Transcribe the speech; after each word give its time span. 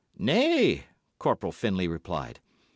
"Nae," 0.17 0.85
Corporal 1.19 1.51
Findlay 1.51 1.87
replied. 1.87 2.39